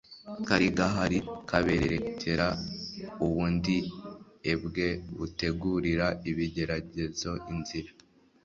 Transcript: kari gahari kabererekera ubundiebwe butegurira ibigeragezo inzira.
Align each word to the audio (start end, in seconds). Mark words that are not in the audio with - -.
kari 0.47 0.67
gahari 0.77 1.19
kabererekera 1.49 2.47
ubundiebwe 3.25 4.85
butegurira 5.17 6.07
ibigeragezo 6.29 7.31
inzira. 7.51 7.89